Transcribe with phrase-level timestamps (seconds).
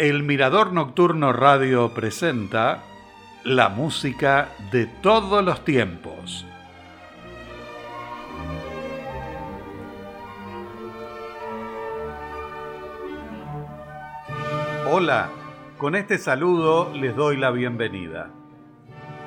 [0.00, 2.82] El Mirador Nocturno Radio presenta
[3.44, 6.46] la música de todos los tiempos.
[14.90, 15.28] Hola,
[15.76, 18.30] con este saludo les doy la bienvenida.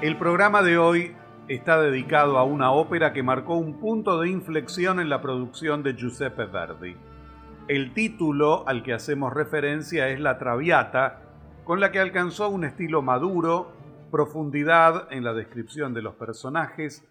[0.02, 1.16] El programa de hoy
[1.50, 5.94] está dedicado a una ópera que marcó un punto de inflexión en la producción de
[5.94, 6.98] Giuseppe Verdi.
[7.70, 11.22] El título al que hacemos referencia es La Traviata,
[11.64, 13.72] con la que alcanzó un estilo maduro,
[14.12, 17.06] profundidad en la descripción de los personajes,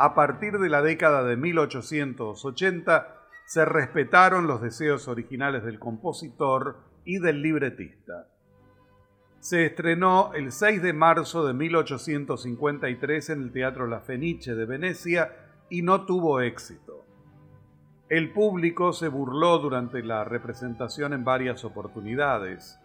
[0.00, 7.18] A partir de la década de 1880 se respetaron los deseos originales del compositor y
[7.18, 8.28] del libretista.
[9.40, 15.32] Se estrenó el 6 de marzo de 1853 en el Teatro La Fenice de Venecia
[15.68, 17.04] y no tuvo éxito.
[18.08, 22.78] El público se burló durante la representación en varias oportunidades.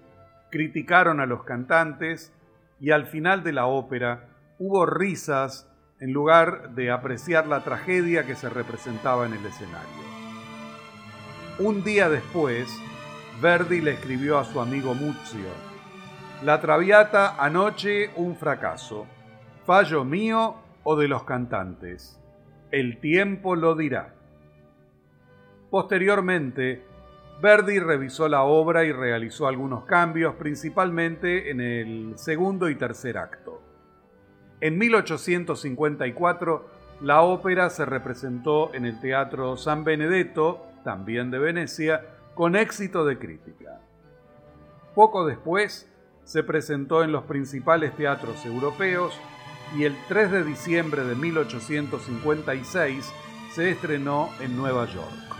[0.49, 2.33] Criticaron a los cantantes
[2.79, 5.69] y al final de la ópera hubo risas
[6.03, 10.03] en lugar de apreciar la tragedia que se representaba en el escenario.
[11.59, 12.77] Un día después,
[13.41, 15.47] Verdi le escribió a su amigo Muzio,
[16.43, 19.07] La Traviata anoche un fracaso,
[19.65, 22.19] fallo mío o de los cantantes,
[22.71, 24.13] el tiempo lo dirá.
[25.69, 26.83] Posteriormente,
[27.41, 33.52] Verdi revisó la obra y realizó algunos cambios, principalmente en el segundo y tercer acto.
[34.63, 36.69] En 1854,
[37.01, 43.19] la ópera se representó en el Teatro San Benedetto, también de Venecia, con éxito de
[43.19, 43.81] crítica.
[44.95, 45.91] Poco después,
[46.23, 49.13] se presentó en los principales teatros europeos
[49.75, 53.13] y el 3 de diciembre de 1856
[53.51, 55.35] se estrenó en Nueva York.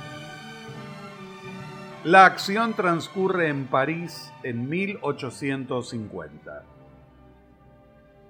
[2.04, 6.73] La acción transcurre en París en 1850.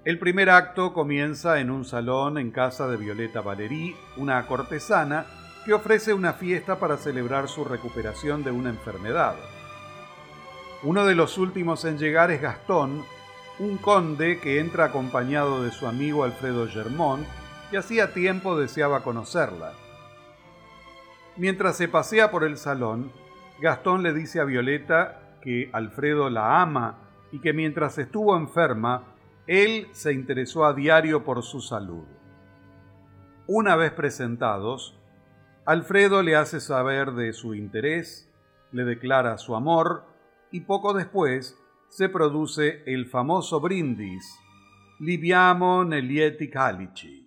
[0.06, 5.26] El primer acto comienza en un salón en casa de Violeta Valery, una cortesana
[5.64, 9.36] que ofrece una fiesta para celebrar su recuperación de una enfermedad.
[10.84, 13.06] Uno de los últimos en llegar es Gastón,
[13.60, 17.26] un conde que entra acompañado de su amigo Alfredo Germont,
[17.72, 19.72] que hacía tiempo deseaba conocerla.
[21.38, 23.14] Mientras se pasea por el salón,
[23.62, 26.98] Gastón le dice a Violeta que Alfredo la ama
[27.32, 29.13] y que mientras estuvo enferma,
[29.48, 32.06] él se interesó a diario por su salud.
[33.48, 34.98] Una vez presentados,
[35.66, 38.30] Alfredo le hace saber de su interés,
[38.72, 40.06] le declara su amor
[40.52, 41.58] y poco después
[41.90, 44.40] se produce el famoso brindis,
[45.00, 47.23] Libiamo Nelieti Calici.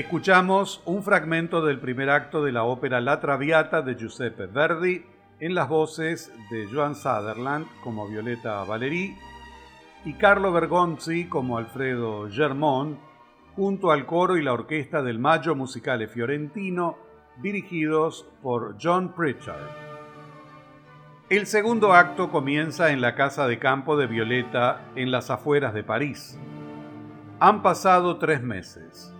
[0.00, 5.04] Escuchamos un fragmento del primer acto de la ópera La Traviata de Giuseppe Verdi
[5.40, 9.14] en las voces de Joan Sutherland como Violeta Valerí
[10.06, 12.98] y Carlo Bergonzi como Alfredo Germont,
[13.54, 16.96] junto al coro y la orquesta del Maggio Musicale Fiorentino,
[17.42, 19.68] dirigidos por John Pritchard.
[21.28, 25.84] El segundo acto comienza en la casa de campo de Violeta en las afueras de
[25.84, 26.38] París.
[27.38, 29.14] Han pasado tres meses.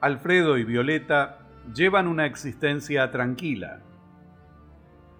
[0.00, 1.40] Alfredo y Violeta
[1.74, 3.80] llevan una existencia tranquila.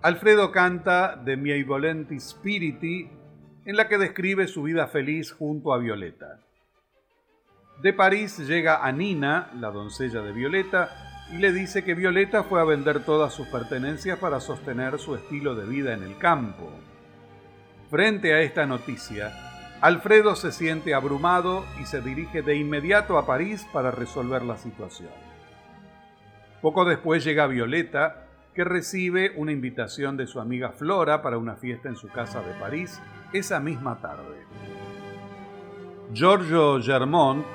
[0.00, 3.10] Alfredo canta de Miei Volenti Spiriti,
[3.66, 6.40] en la que describe su vida feliz junto a Violeta.
[7.82, 10.88] De París llega a Nina, la doncella de Violeta,
[11.30, 15.54] y le dice que Violeta fue a vender todas sus pertenencias para sostener su estilo
[15.54, 16.70] de vida en el campo.
[17.90, 19.49] Frente a esta noticia,
[19.80, 25.08] Alfredo se siente abrumado y se dirige de inmediato a París para resolver la situación.
[26.60, 31.88] Poco después llega Violeta, que recibe una invitación de su amiga Flora para una fiesta
[31.88, 33.00] en su casa de París
[33.32, 34.44] esa misma tarde.
[36.12, 37.46] Giorgio Germont,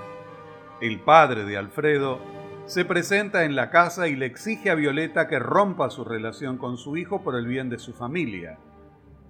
[0.82, 2.20] el padre de Alfredo,
[2.66, 6.78] se presenta en la casa y le exige a Violeta que rompa su relación con
[6.78, 8.58] su hijo por el bien de su familia.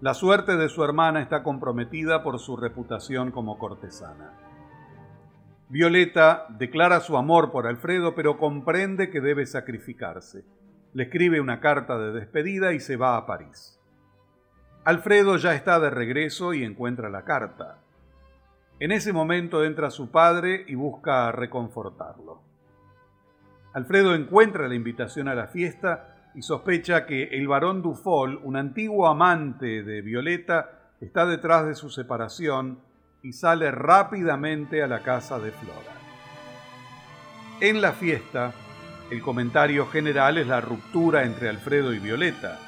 [0.06, 4.34] La suerte de su hermana está comprometida por su reputación como cortesana.
[5.68, 10.46] Violeta declara su amor por Alfredo, pero comprende que debe sacrificarse
[10.94, 13.80] le escribe una carta de despedida y se va a París.
[14.84, 17.80] Alfredo ya está de regreso y encuentra la carta.
[18.80, 22.44] En ese momento entra su padre y busca reconfortarlo.
[23.74, 29.08] Alfredo encuentra la invitación a la fiesta y sospecha que el barón Dufol, un antiguo
[29.08, 32.80] amante de Violeta, está detrás de su separación
[33.24, 35.94] y sale rápidamente a la casa de Flora.
[37.62, 38.54] En la fiesta,
[39.10, 42.60] el comentario general es la ruptura entre Alfredo y Violeta.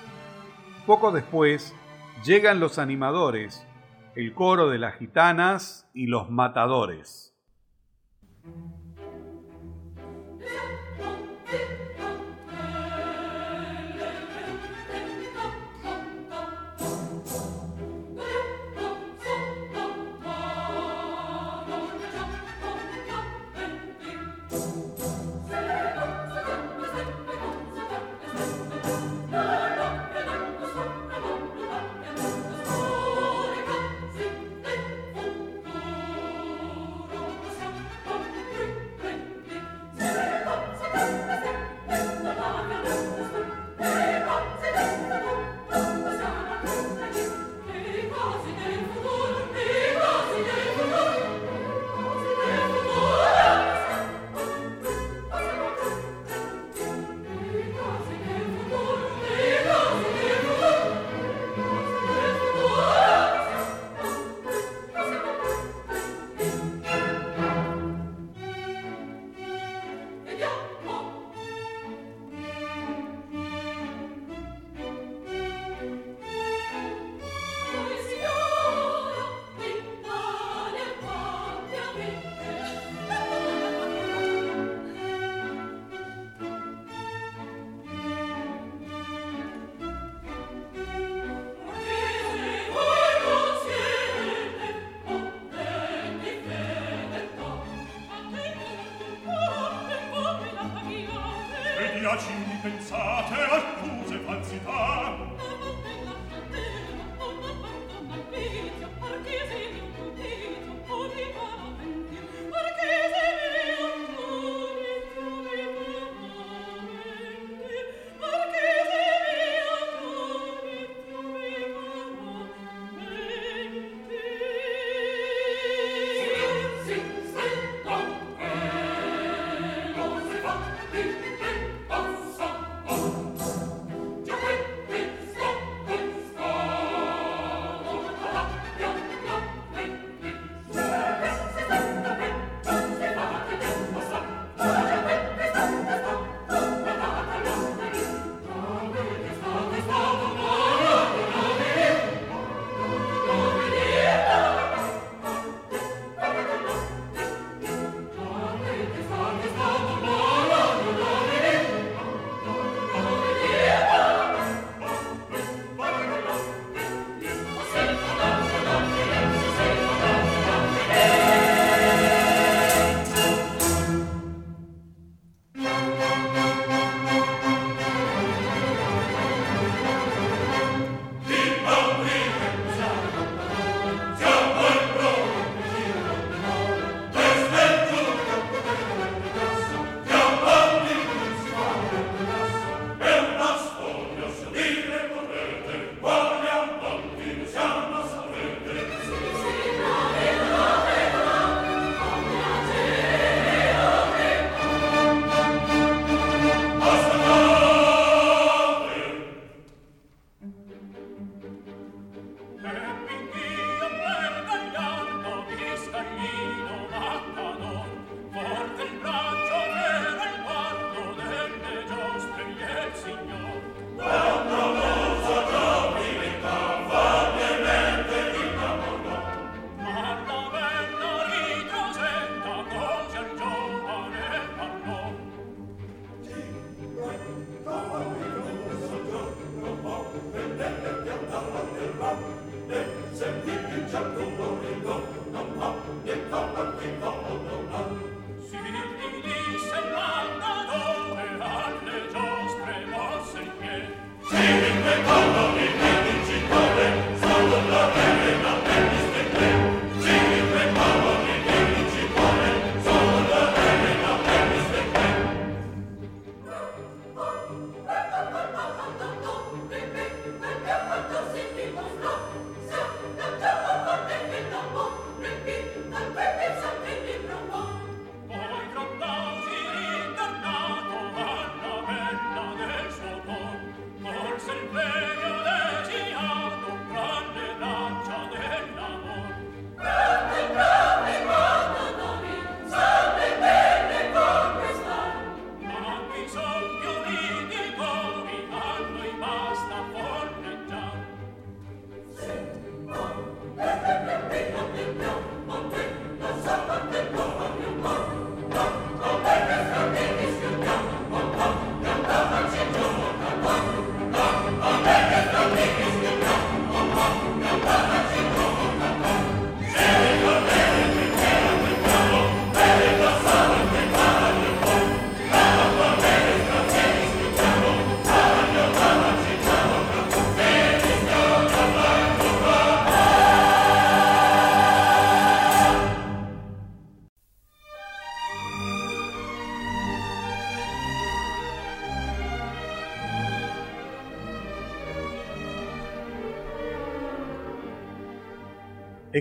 [0.86, 1.76] Poco después
[2.24, 3.68] llegan los animadores,
[4.16, 7.36] el coro de las gitanas y los matadores.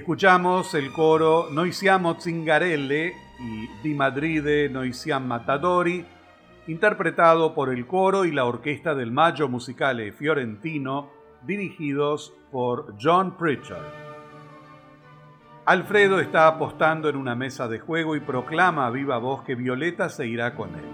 [0.06, 6.06] Escuchamos el coro Noi siamo Zingarelle y Di Madride Noi siamo Matadori,
[6.68, 11.10] interpretado por el coro y la orquesta del Maggio Musicale Fiorentino,
[11.42, 13.82] dirigidos por John Pritchard.
[15.64, 20.08] Alfredo está apostando en una mesa de juego y proclama a viva voz que Violeta
[20.08, 20.86] se irá con él.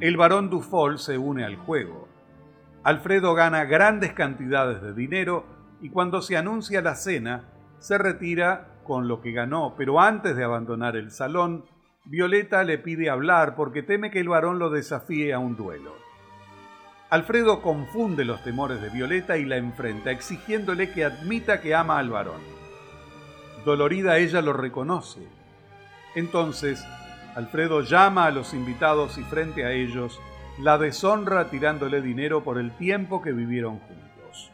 [0.00, 2.08] El barón Dufol se une al juego.
[2.82, 5.44] Alfredo gana grandes cantidades de dinero
[5.80, 10.44] y cuando se anuncia la cena, se retira con lo que ganó, pero antes de
[10.44, 11.64] abandonar el salón,
[12.04, 15.92] Violeta le pide hablar porque teme que el varón lo desafíe a un duelo.
[17.10, 22.10] Alfredo confunde los temores de Violeta y la enfrenta, exigiéndole que admita que ama al
[22.10, 22.40] varón.
[23.64, 25.26] Dolorida ella lo reconoce.
[26.14, 26.84] Entonces,
[27.34, 30.20] Alfredo llama a los invitados y frente a ellos
[30.58, 34.50] la deshonra tirándole dinero por el tiempo que vivieron juntos.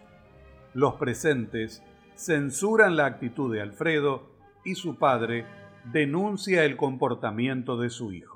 [0.75, 1.83] Los presentes
[2.23, 4.31] censuran la actitud de Alfredo
[4.65, 5.45] y su padre
[5.93, 8.32] denuncia el comportamiento de su hijo.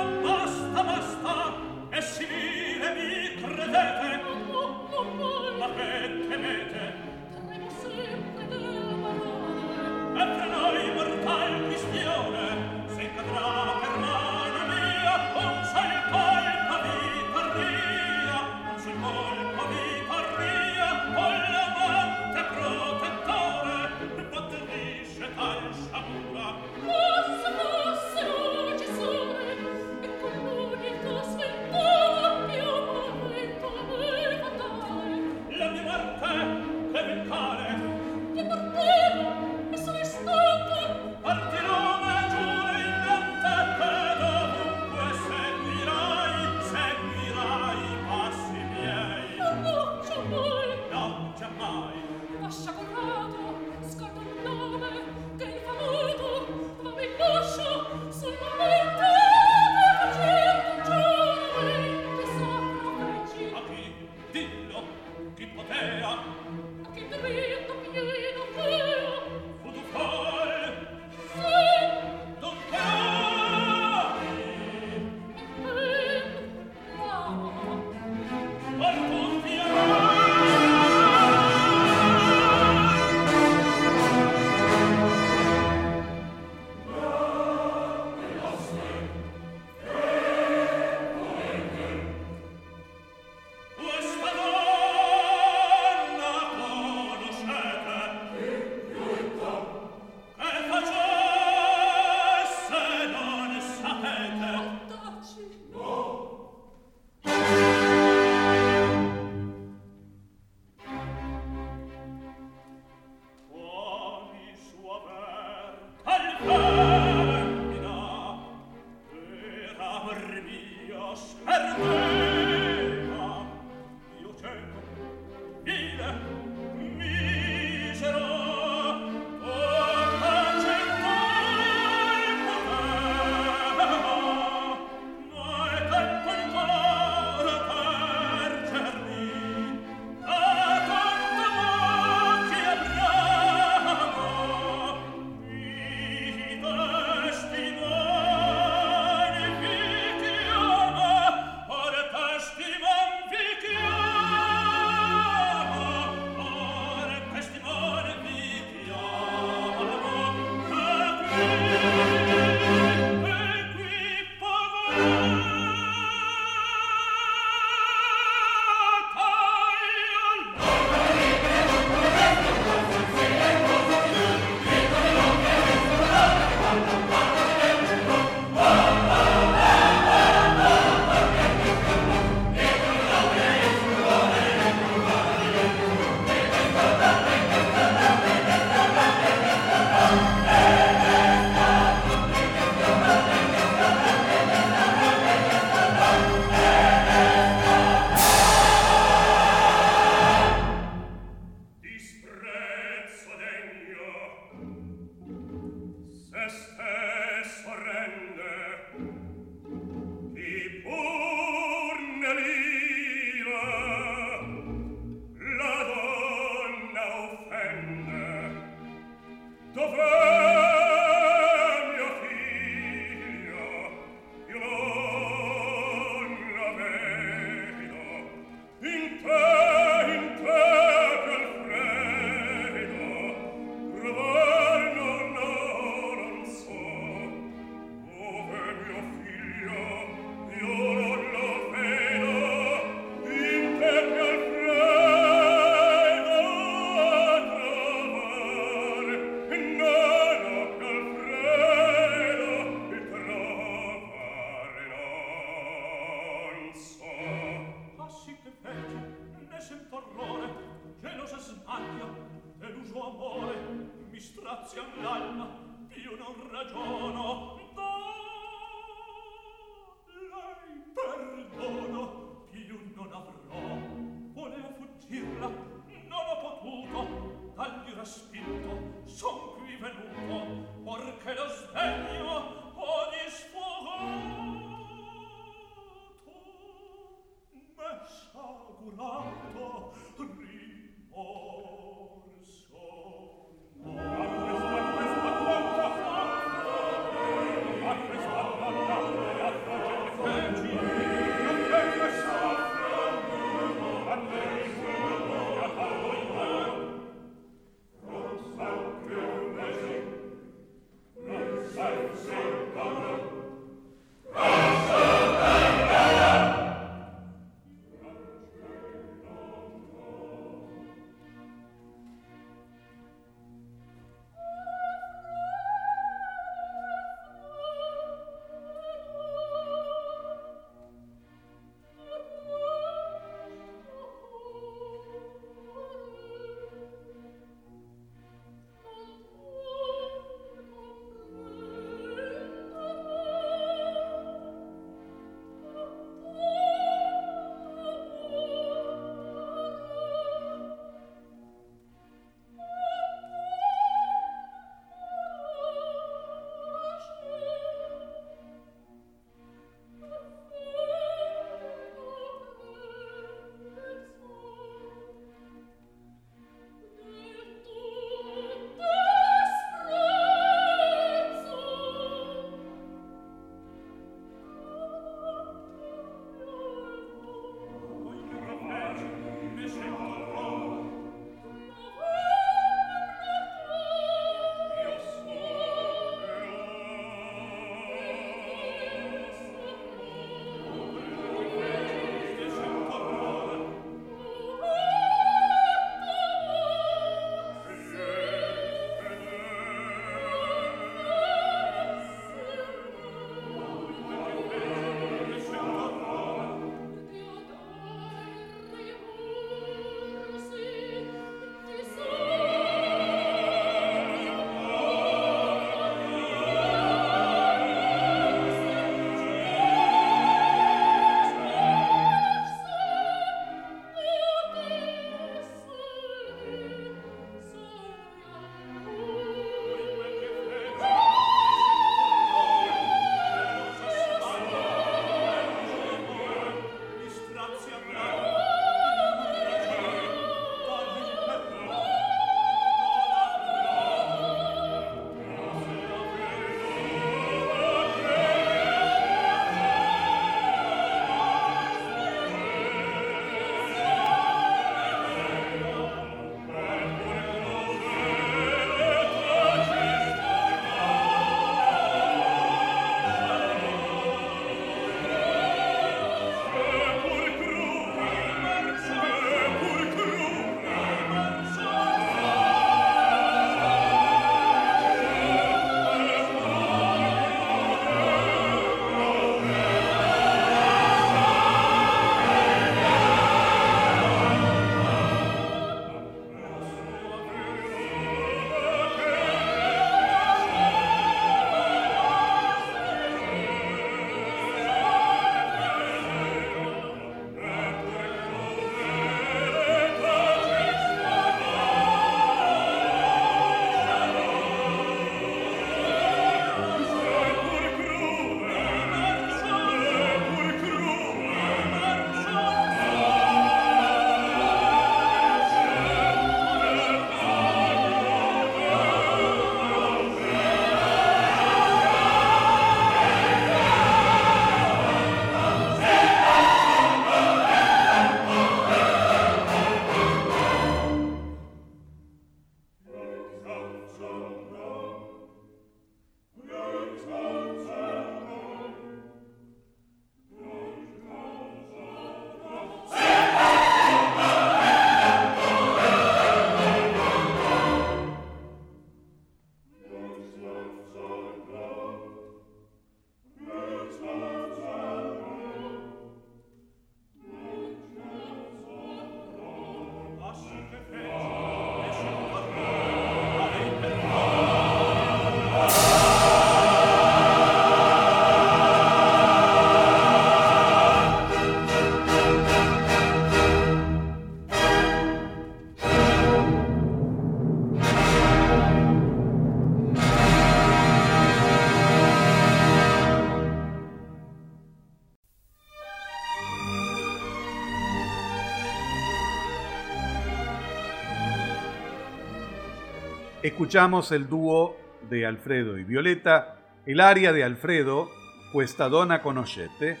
[593.62, 594.76] Escuchamos el dúo
[595.08, 598.10] de Alfredo y Violeta, el aria de Alfredo,
[598.52, 600.00] Questa donna conoscete,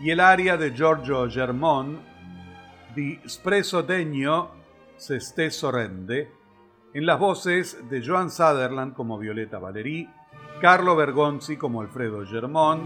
[0.00, 2.00] y el aria de Giorgio Germón,
[2.96, 4.52] Di Espresso Degno
[4.96, 5.20] se
[5.70, 6.32] rende,
[6.94, 10.08] en las voces de Joan Sutherland como Violeta Valerí,
[10.62, 12.80] Carlo Bergonzi como Alfredo Germón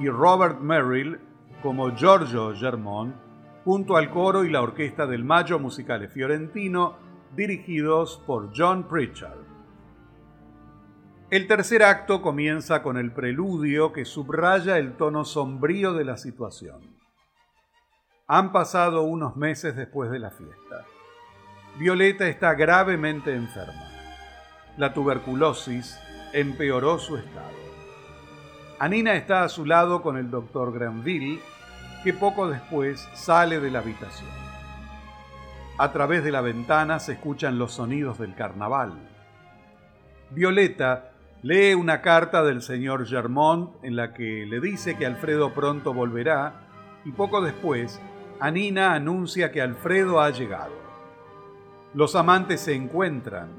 [0.00, 1.20] y Robert Merrill
[1.62, 3.14] como Giorgio Germón,
[3.64, 6.96] junto al coro y la orquesta del Maggio Musicale Fiorentino,
[7.36, 9.49] dirigidos por John Pritchard.
[11.30, 16.80] El tercer acto comienza con el preludio que subraya el tono sombrío de la situación.
[18.26, 20.86] Han pasado unos meses después de la fiesta.
[21.78, 23.92] Violeta está gravemente enferma.
[24.76, 26.00] La tuberculosis
[26.32, 27.60] empeoró su estado.
[28.80, 31.40] Anina está a su lado con el doctor Granville,
[32.02, 34.30] que poco después sale de la habitación.
[35.78, 38.94] A través de la ventana se escuchan los sonidos del carnaval.
[40.30, 41.09] Violeta
[41.42, 47.00] lee una carta del señor Germont en la que le dice que Alfredo pronto volverá
[47.04, 48.00] y poco después
[48.40, 50.72] Anina anuncia que Alfredo ha llegado.
[51.92, 53.50] Los amantes se encuentran.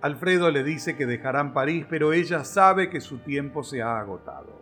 [0.00, 4.60] Alfredo le dice que dejarán París, pero ella sabe que su tiempo se ha agotado.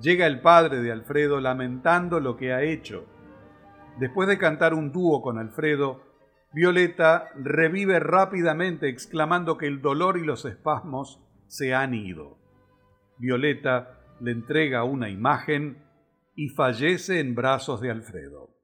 [0.00, 3.04] Llega el padre de Alfredo lamentando lo que ha hecho.
[3.98, 6.02] Después de cantar un dúo con Alfredo,
[6.52, 12.38] Violeta revive rápidamente exclamando que el dolor y los espasmos se han ido.
[13.18, 15.84] Violeta le entrega una imagen
[16.34, 18.57] y fallece en brazos de Alfredo.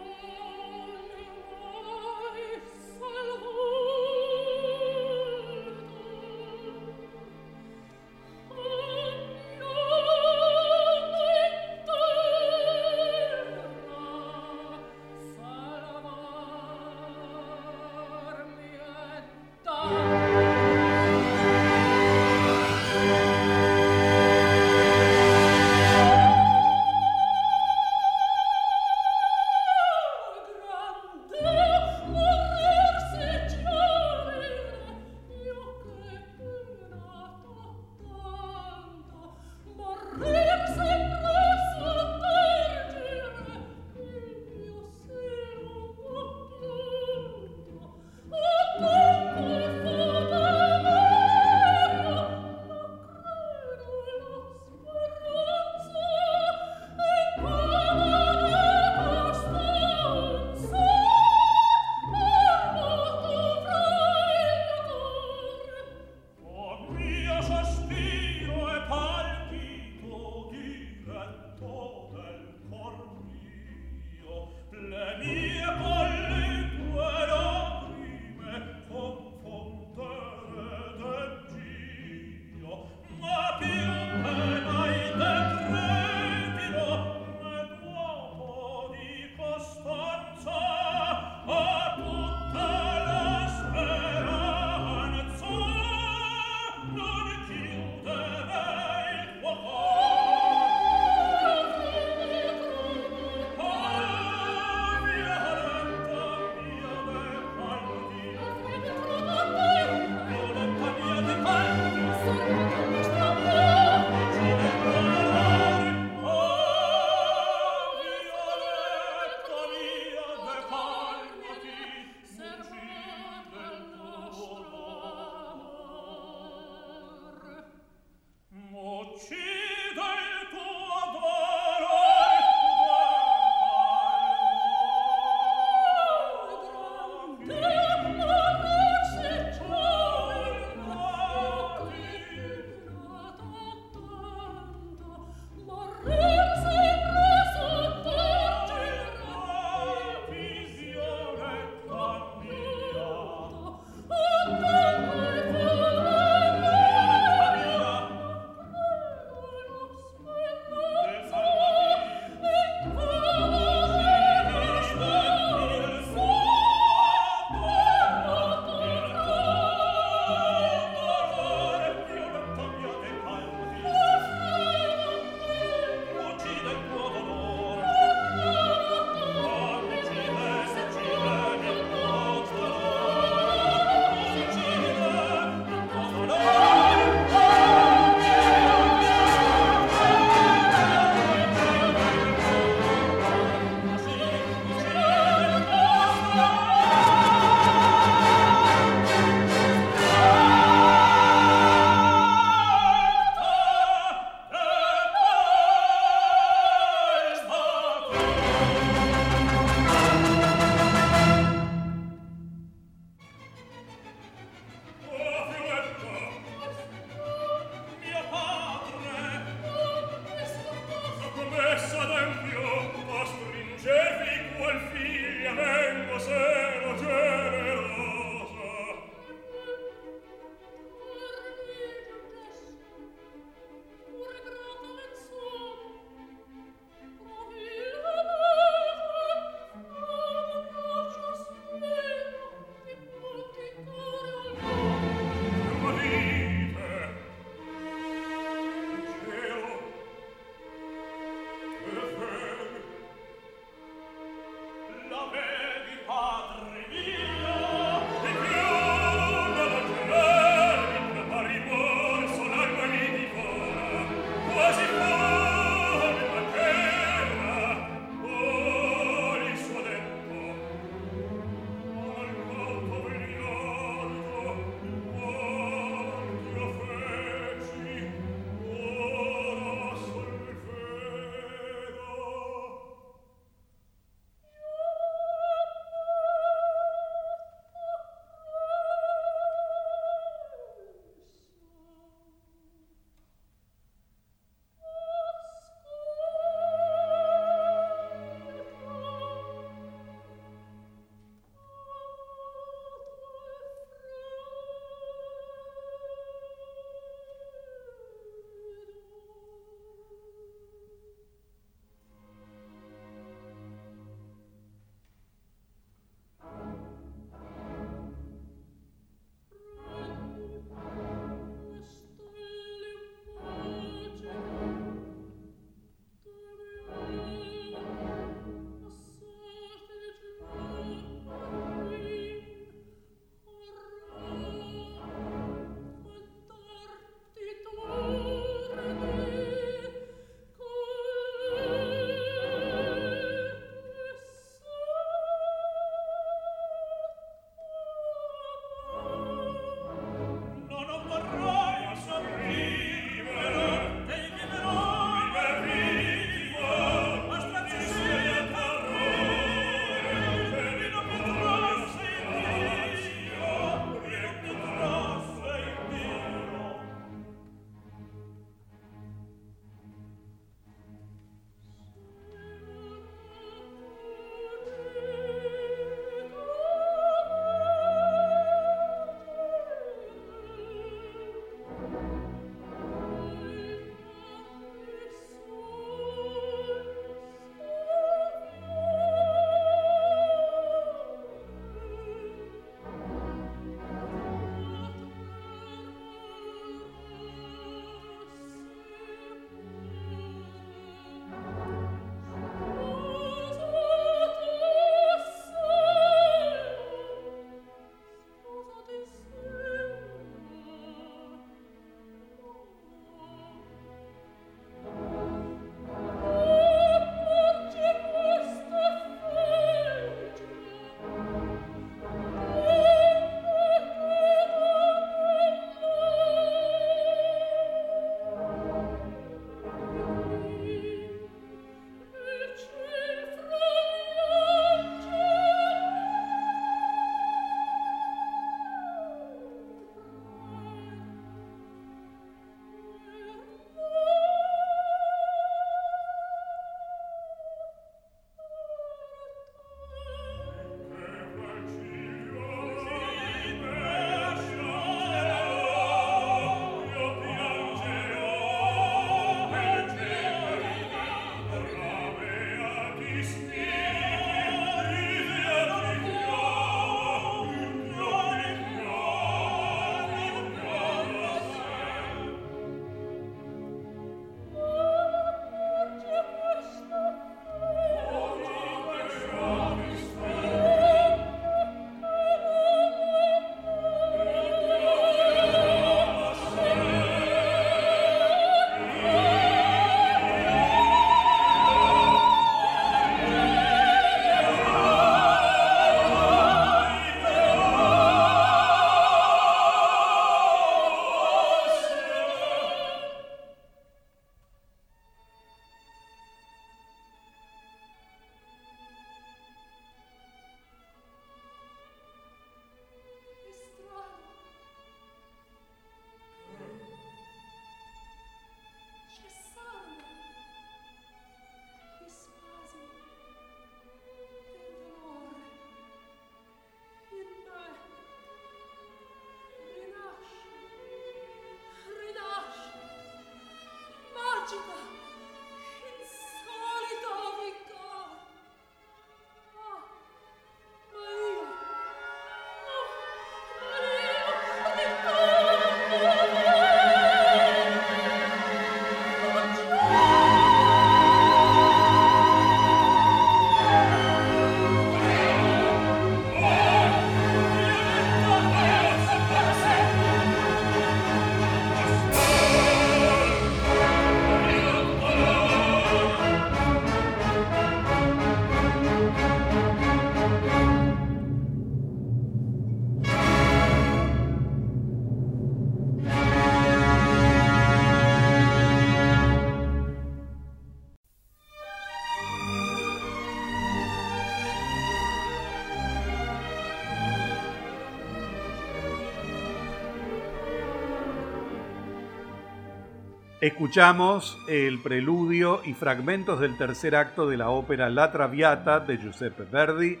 [593.46, 599.44] Escuchamos el preludio y fragmentos del tercer acto de la ópera La Traviata de Giuseppe
[599.44, 600.00] Verdi,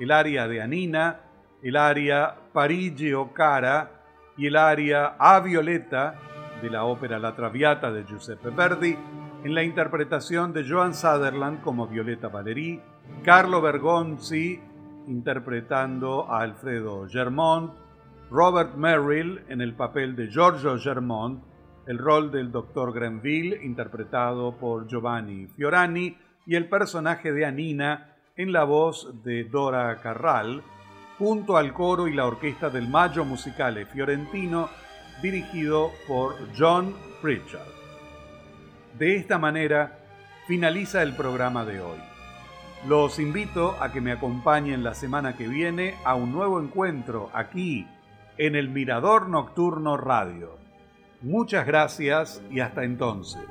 [0.00, 1.20] el aria de Anina,
[1.62, 4.00] el aria Parigi o Cara
[4.38, 6.14] y el aria A Violeta
[6.62, 8.96] de la ópera La Traviata de Giuseppe Verdi,
[9.44, 12.80] en la interpretación de Joan Sutherland como Violeta Valerí,
[13.22, 14.58] Carlo Bergonzi
[15.06, 17.74] interpretando a Alfredo Germont,
[18.30, 21.44] Robert Merrill en el papel de Giorgio Germont,
[21.86, 22.92] el rol del Dr.
[22.92, 26.16] Grenville interpretado por Giovanni Fiorani
[26.46, 30.62] y el personaje de Anina en la voz de Dora Carral,
[31.18, 34.68] junto al coro y la orquesta del Maggio Musicale Fiorentino
[35.22, 37.66] dirigido por John Pritchard.
[38.98, 39.98] De esta manera
[40.46, 41.98] finaliza el programa de hoy.
[42.86, 47.86] Los invito a que me acompañen la semana que viene a un nuevo encuentro aquí
[48.38, 50.65] en el Mirador Nocturno Radio.
[51.26, 53.42] Muchas gracias y hasta entonces.